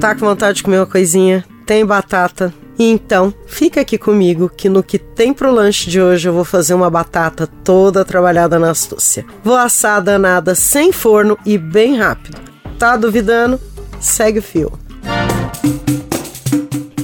Tá 0.00 0.14
com 0.14 0.20
vontade 0.26 0.58
de 0.58 0.62
comer 0.62 0.78
uma 0.78 0.86
coisinha? 0.86 1.44
Tem 1.66 1.84
batata? 1.84 2.54
Então, 2.78 3.34
fica 3.48 3.80
aqui 3.80 3.98
comigo 3.98 4.48
que 4.48 4.68
no 4.68 4.80
que 4.80 4.96
tem 4.96 5.34
pro 5.34 5.50
lanche 5.50 5.90
de 5.90 6.00
hoje 6.00 6.28
eu 6.28 6.32
vou 6.32 6.44
fazer 6.44 6.72
uma 6.72 6.88
batata 6.88 7.48
toda 7.64 8.04
trabalhada 8.04 8.60
na 8.60 8.70
astúcia. 8.70 9.26
Vou 9.42 9.56
assar 9.56 10.00
danada 10.00 10.54
sem 10.54 10.92
forno 10.92 11.36
e 11.44 11.58
bem 11.58 11.96
rápido. 11.96 12.40
Tá 12.78 12.96
duvidando? 12.96 13.60
Segue 13.98 14.38
o 14.38 14.42
fio. 14.42 14.78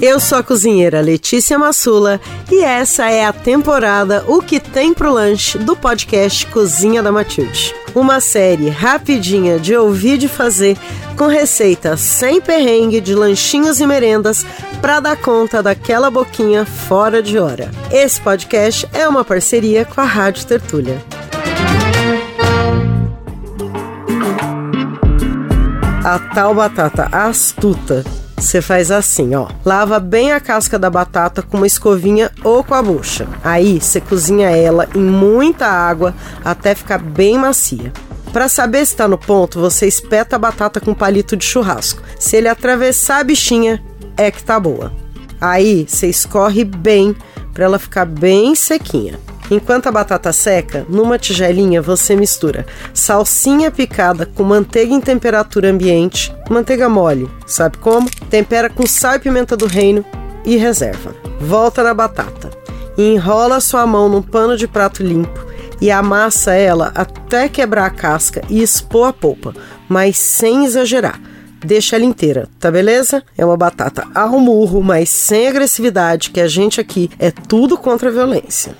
Eu 0.00 0.20
sou 0.20 0.38
a 0.38 0.42
cozinheira 0.42 1.00
Letícia 1.00 1.58
Massula 1.58 2.20
e 2.52 2.62
essa 2.62 3.10
é 3.10 3.24
a 3.24 3.32
temporada 3.32 4.22
O 4.28 4.40
que 4.40 4.60
tem 4.60 4.94
pro 4.94 5.12
lanche 5.12 5.58
do 5.58 5.74
podcast 5.74 6.46
Cozinha 6.46 7.02
da 7.02 7.10
Matilde. 7.10 7.74
Uma 7.94 8.20
série 8.20 8.68
rapidinha 8.68 9.58
de 9.58 9.74
ouvir 9.74 10.14
e 10.14 10.18
de 10.18 10.28
fazer 10.28 10.76
com 11.14 11.26
receitas 11.26 12.00
sem 12.00 12.40
perrengue 12.40 13.00
de 13.00 13.14
lanchinhos 13.14 13.80
e 13.80 13.86
merendas 13.86 14.44
para 14.80 15.00
dar 15.00 15.16
conta 15.16 15.62
daquela 15.62 16.10
boquinha 16.10 16.66
fora 16.66 17.22
de 17.22 17.38
hora. 17.38 17.70
Esse 17.90 18.20
podcast 18.20 18.88
é 18.92 19.08
uma 19.08 19.24
parceria 19.24 19.84
com 19.84 20.00
a 20.00 20.04
Rádio 20.04 20.46
Tertúlia. 20.46 21.02
A 26.04 26.18
tal 26.34 26.54
batata 26.54 27.08
astuta 27.10 28.04
você 28.44 28.60
faz 28.60 28.90
assim, 28.90 29.34
ó. 29.34 29.48
Lava 29.64 29.98
bem 29.98 30.32
a 30.32 30.38
casca 30.38 30.78
da 30.78 30.90
batata 30.90 31.40
com 31.40 31.56
uma 31.56 31.66
escovinha 31.66 32.30
ou 32.42 32.62
com 32.62 32.74
a 32.74 32.82
bucha. 32.82 33.26
Aí 33.42 33.80
você 33.80 34.02
cozinha 34.02 34.50
ela 34.50 34.86
em 34.94 35.00
muita 35.00 35.66
água 35.66 36.14
até 36.44 36.74
ficar 36.74 36.98
bem 36.98 37.38
macia. 37.38 37.90
Para 38.34 38.48
saber 38.48 38.78
se 38.78 38.94
está 38.94 39.06
no 39.06 39.16
ponto, 39.16 39.60
você 39.60 39.86
espeta 39.86 40.34
a 40.34 40.38
batata 40.40 40.80
com 40.80 40.90
um 40.90 40.94
palito 40.94 41.36
de 41.36 41.44
churrasco. 41.44 42.02
Se 42.18 42.36
ele 42.36 42.48
atravessar 42.48 43.20
a 43.20 43.24
bichinha, 43.24 43.80
é 44.16 44.28
que 44.28 44.42
tá 44.42 44.58
boa. 44.58 44.92
Aí 45.40 45.86
você 45.88 46.08
escorre 46.08 46.64
bem 46.64 47.14
para 47.52 47.66
ela 47.66 47.78
ficar 47.78 48.04
bem 48.04 48.56
sequinha. 48.56 49.20
Enquanto 49.48 49.86
a 49.86 49.92
batata 49.92 50.32
seca, 50.32 50.84
numa 50.88 51.16
tigelinha 51.16 51.80
você 51.80 52.16
mistura 52.16 52.66
salsinha 52.92 53.70
picada 53.70 54.26
com 54.26 54.42
manteiga 54.42 54.92
em 54.92 55.00
temperatura 55.00 55.70
ambiente, 55.70 56.34
manteiga 56.50 56.88
mole, 56.88 57.30
sabe 57.46 57.78
como? 57.78 58.10
Tempera 58.28 58.68
com 58.68 58.84
sal 58.84 59.14
e 59.14 59.20
pimenta 59.20 59.56
do 59.56 59.66
reino 59.66 60.04
e 60.44 60.56
reserva. 60.56 61.14
Volta 61.40 61.84
na 61.84 61.94
batata. 61.94 62.50
Enrola 62.98 63.60
sua 63.60 63.86
mão 63.86 64.08
num 64.08 64.22
pano 64.22 64.56
de 64.56 64.66
prato 64.66 65.04
limpo 65.04 65.43
e 65.84 65.90
amassa 65.90 66.54
ela 66.54 66.92
até 66.94 67.46
quebrar 67.46 67.84
a 67.84 67.90
casca 67.90 68.40
e 68.48 68.62
expor 68.62 69.08
a 69.08 69.12
polpa, 69.12 69.54
mas 69.86 70.16
sem 70.16 70.64
exagerar. 70.64 71.20
Deixa 71.62 71.96
ela 71.96 72.06
inteira, 72.06 72.48
tá 72.58 72.70
beleza? 72.70 73.22
É 73.36 73.44
uma 73.44 73.54
batata 73.54 74.08
ao 74.14 74.40
murro, 74.40 74.82
mas 74.82 75.10
sem 75.10 75.46
agressividade, 75.46 76.30
que 76.30 76.40
a 76.40 76.48
gente 76.48 76.80
aqui 76.80 77.10
é 77.18 77.30
tudo 77.30 77.76
contra 77.76 78.08
a 78.08 78.12
violência. 78.12 78.74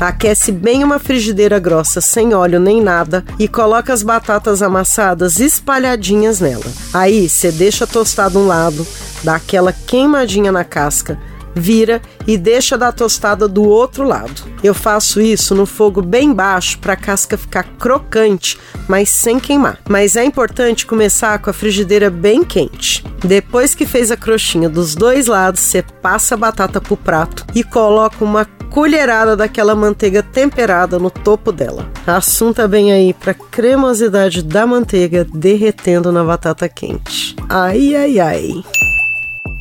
Aquece 0.00 0.50
bem 0.50 0.82
uma 0.82 0.98
frigideira 0.98 1.60
grossa 1.60 2.00
sem 2.00 2.34
óleo 2.34 2.58
nem 2.58 2.82
nada 2.82 3.24
e 3.38 3.46
coloca 3.46 3.92
as 3.92 4.02
batatas 4.02 4.60
amassadas 4.60 5.38
espalhadinhas 5.38 6.40
nela. 6.40 6.66
Aí 6.92 7.28
você 7.28 7.52
deixa 7.52 7.86
tostar 7.86 8.28
de 8.28 8.38
um 8.38 8.46
lado, 8.48 8.84
dá 9.22 9.36
aquela 9.36 9.72
queimadinha 9.72 10.50
na 10.50 10.64
casca, 10.64 11.16
vira 11.54 12.00
e 12.26 12.36
deixa 12.36 12.76
da 12.76 12.92
tostada 12.92 13.48
do 13.48 13.62
outro 13.62 14.04
lado. 14.04 14.42
Eu 14.62 14.74
faço 14.74 15.20
isso 15.20 15.54
no 15.54 15.66
fogo 15.66 16.02
bem 16.02 16.32
baixo 16.32 16.78
para 16.78 16.92
a 16.92 16.96
casca 16.96 17.36
ficar 17.36 17.64
crocante, 17.78 18.58
mas 18.88 19.08
sem 19.08 19.40
queimar. 19.40 19.78
Mas 19.88 20.16
é 20.16 20.24
importante 20.24 20.86
começar 20.86 21.38
com 21.38 21.50
a 21.50 21.52
frigideira 21.52 22.10
bem 22.10 22.44
quente. 22.44 23.04
Depois 23.24 23.74
que 23.74 23.86
fez 23.86 24.10
a 24.10 24.16
crostinha 24.16 24.68
dos 24.68 24.94
dois 24.94 25.26
lados, 25.26 25.60
você 25.60 25.82
passa 25.82 26.34
a 26.34 26.38
batata 26.38 26.80
pro 26.80 26.96
prato 26.96 27.44
e 27.54 27.62
coloca 27.62 28.24
uma 28.24 28.46
colherada 28.70 29.36
daquela 29.36 29.74
manteiga 29.74 30.22
temperada 30.22 30.98
no 30.98 31.10
topo 31.10 31.50
dela. 31.50 31.90
Assunta 32.06 32.68
bem 32.68 32.92
aí 32.92 33.12
para 33.12 33.34
cremosidade 33.34 34.42
da 34.42 34.66
manteiga 34.66 35.26
derretendo 35.34 36.12
na 36.12 36.24
batata 36.24 36.68
quente. 36.68 37.34
Ai 37.48 37.94
ai 37.96 38.20
ai. 38.20 38.64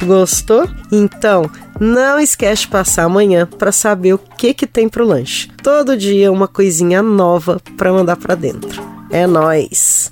Gostou? 0.06 0.66
Então, 0.92 1.50
não 1.80 2.20
esquece 2.20 2.64
de 2.64 2.68
passar 2.68 3.04
amanhã 3.04 3.46
para 3.46 3.72
saber 3.72 4.14
o 4.14 4.18
que 4.18 4.54
que 4.54 4.68
tem 4.68 4.90
pro 4.90 5.06
lanche. 5.06 5.50
Todo 5.64 5.98
dia 5.98 6.32
uma 6.32 6.48
coisinha 6.48 7.02
nova 7.02 7.62
para 7.78 7.94
mandar 7.94 8.18
para 8.18 8.36
dentro. 8.36 8.82
É 9.10 9.26
nós. 9.26 10.12